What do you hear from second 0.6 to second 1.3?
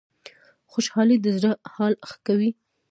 خوشحالي د